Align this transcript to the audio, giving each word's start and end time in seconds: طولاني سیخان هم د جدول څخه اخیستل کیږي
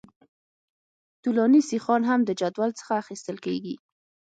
طولاني 1.23 1.61
سیخان 1.69 2.01
هم 2.09 2.19
د 2.25 2.29
جدول 2.41 2.71
څخه 2.79 2.93
اخیستل 3.03 3.37
کیږي 3.45 3.75